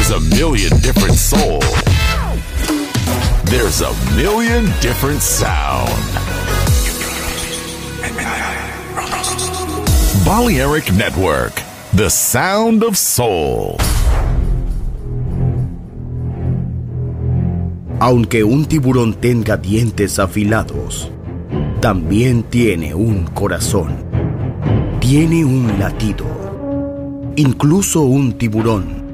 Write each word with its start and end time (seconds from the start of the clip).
there's 0.00 0.12
a 0.12 0.36
million 0.36 0.70
different 0.80 1.14
soul. 1.14 1.60
There's 3.44 3.82
a 3.82 3.92
million 4.16 4.64
different 4.80 5.20
sound. 5.20 5.90
Balearic 10.24 10.90
Network, 10.94 11.52
the 11.92 12.08
sound 12.08 12.82
of 12.82 12.96
soul. 12.96 13.76
Aunque 18.00 18.42
un 18.42 18.64
tiburón 18.64 19.12
tenga 19.20 19.58
dientes 19.58 20.18
afilados, 20.18 21.10
también 21.82 22.44
tiene 22.44 22.94
un 22.94 23.26
corazón. 23.34 24.02
Tiene 25.00 25.44
un 25.44 25.78
latido. 25.78 26.24
Incluso 27.36 28.00
un 28.00 28.38
tiburón 28.38 28.99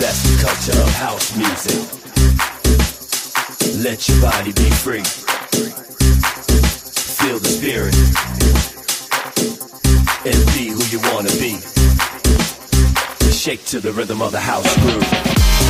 That's 0.00 0.22
the 0.22 0.36
culture 0.42 0.80
of 0.80 0.88
house 0.94 1.36
music. 1.36 1.76
Let 3.84 4.08
your 4.08 4.20
body 4.22 4.52
be 4.52 4.70
free. 4.70 5.04
Feel 7.20 7.38
the 7.38 7.48
spirit. 7.48 7.94
And 10.24 10.46
be 10.54 10.68
who 10.70 10.82
you 10.88 11.00
wanna 11.12 11.28
be. 11.38 11.60
Shake 13.30 13.64
to 13.66 13.80
the 13.80 13.92
rhythm 13.92 14.22
of 14.22 14.32
the 14.32 14.40
house 14.40 14.74
groove. 14.78 15.69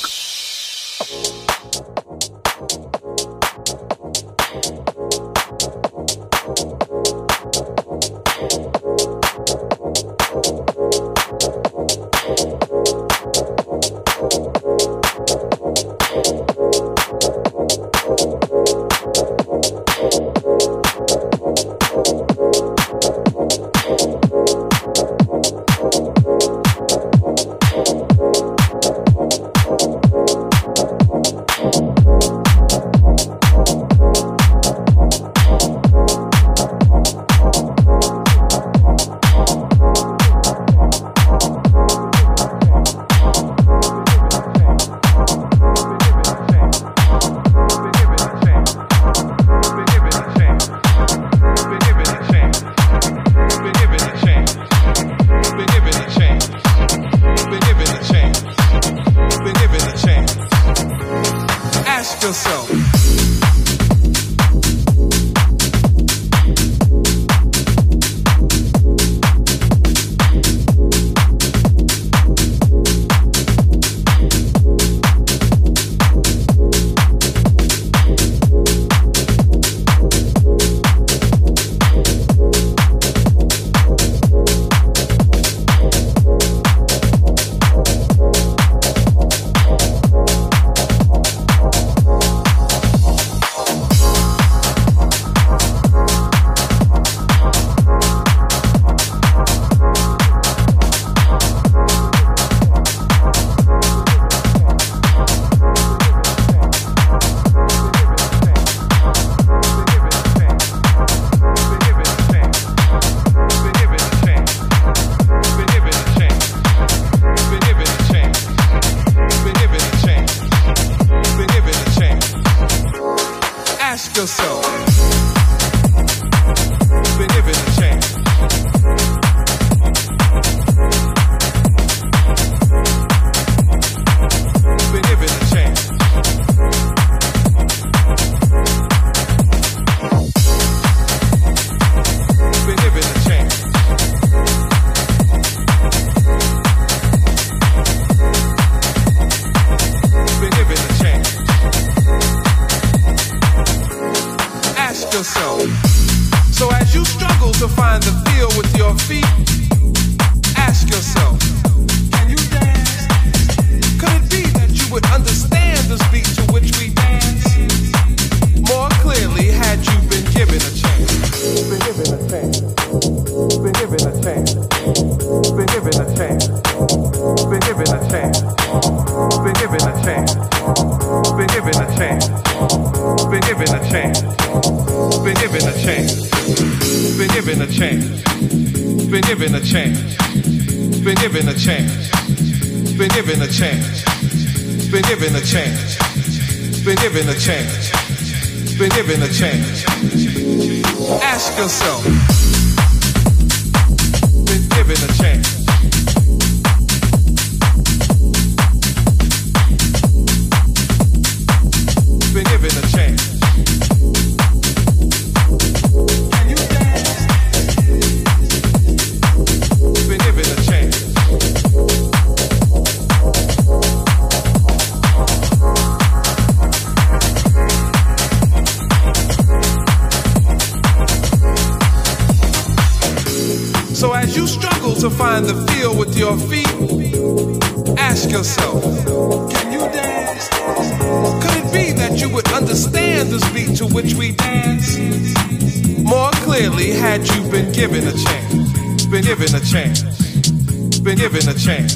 Chance. 251.61 251.95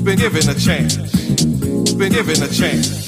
Been 0.00 0.18
given 0.18 0.46
a 0.46 0.54
chance. 0.54 0.96
Been 1.94 2.12
given 2.12 2.42
a 2.42 2.48
chance. 2.48 3.07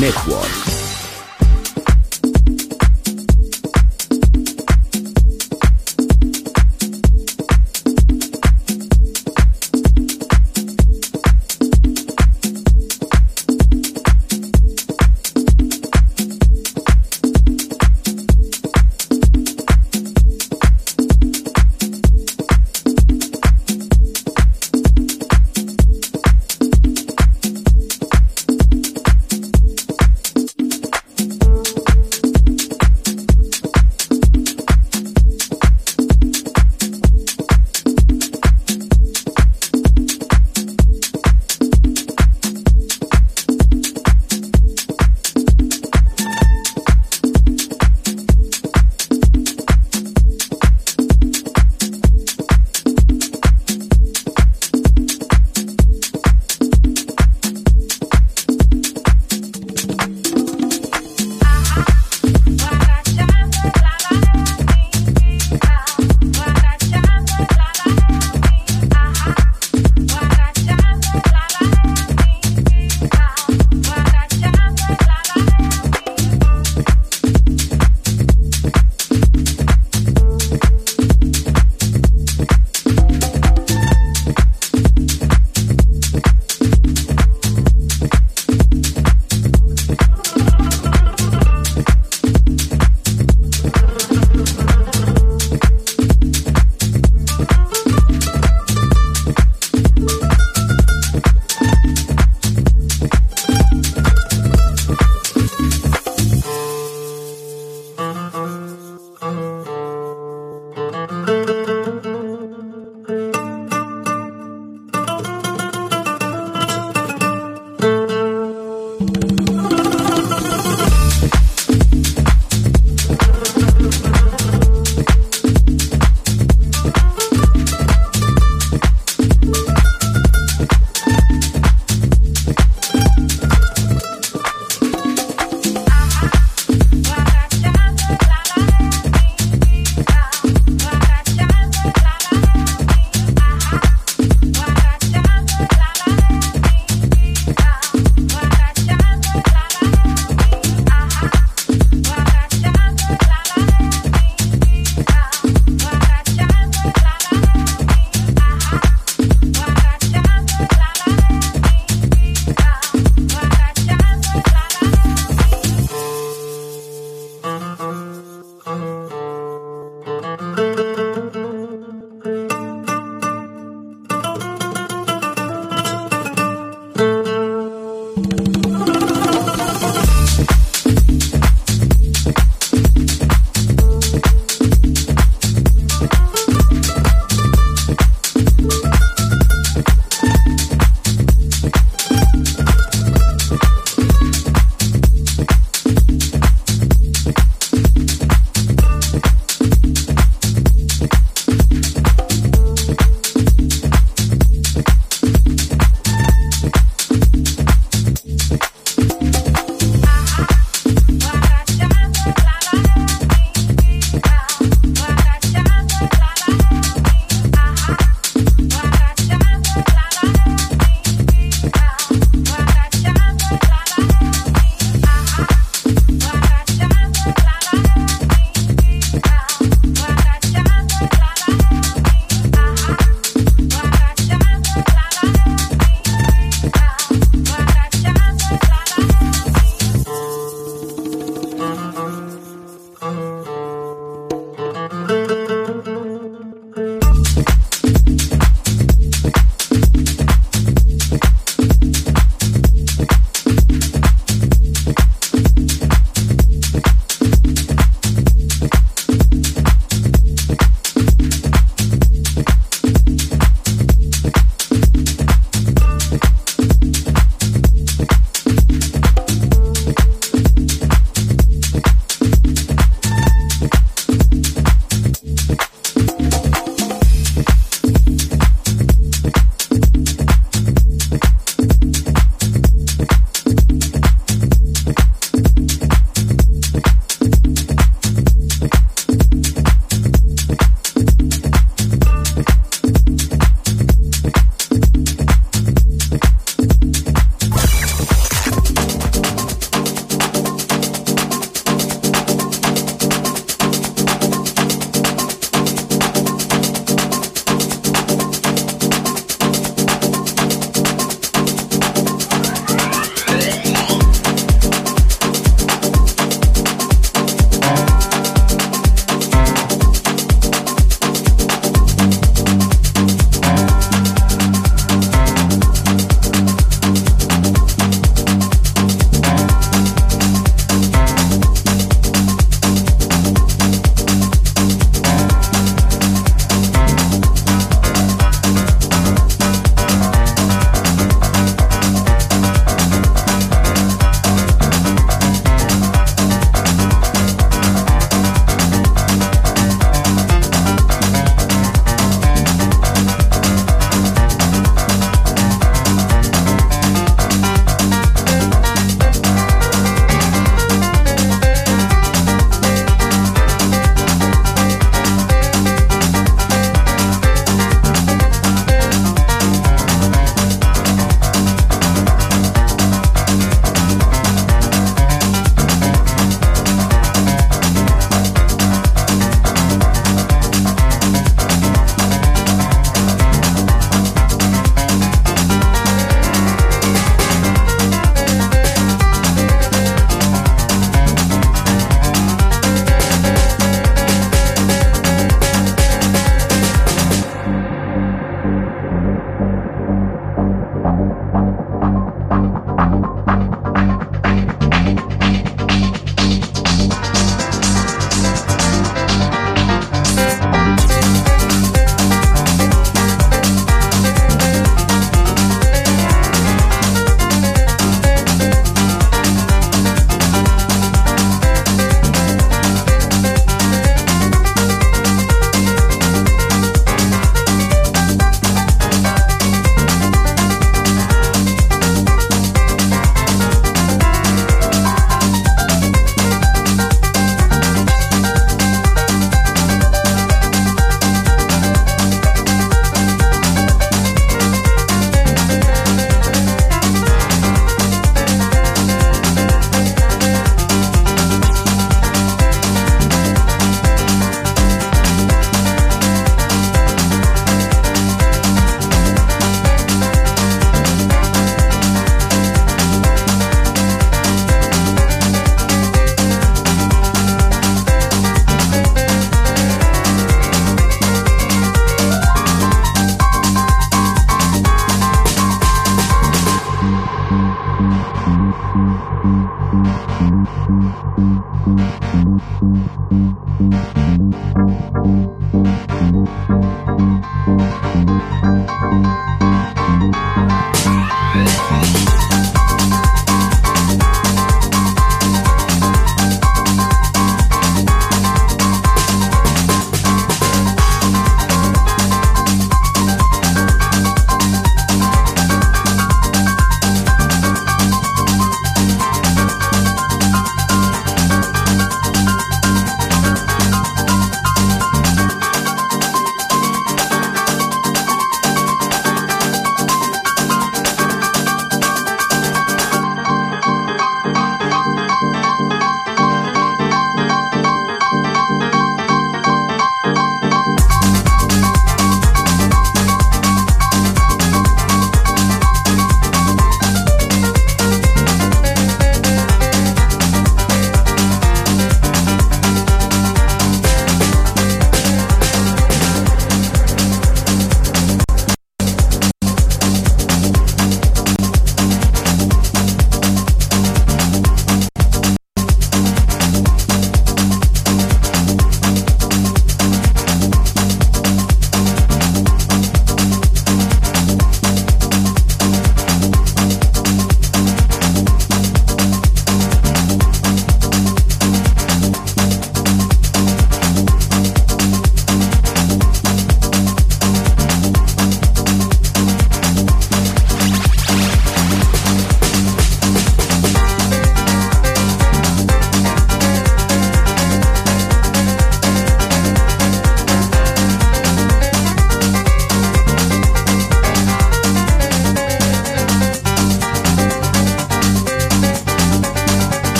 Network. 0.00 0.53